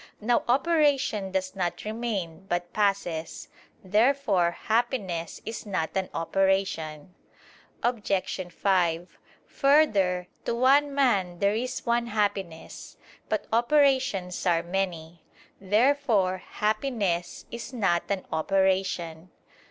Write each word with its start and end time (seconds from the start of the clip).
Now 0.19 0.41
operation 0.47 1.31
does 1.31 1.55
not 1.55 1.85
remain, 1.85 2.47
but 2.49 2.73
passes. 2.73 3.49
Therefore 3.83 4.49
happiness 4.49 5.41
is 5.45 5.63
not 5.63 5.91
an 5.95 6.09
operation. 6.11 7.13
Obj. 7.83 8.11
5: 8.51 9.19
Further, 9.45 10.27
to 10.45 10.55
one 10.55 10.95
man 10.95 11.37
there 11.37 11.53
is 11.53 11.85
one 11.85 12.07
happiness. 12.07 12.97
But 13.29 13.45
operations 13.53 14.43
are 14.47 14.63
many. 14.63 15.23
Therefore 15.59 16.37
happiness 16.39 17.45
is 17.51 17.71
not 17.71 18.01
an 18.09 18.25
operation. 18.31 19.29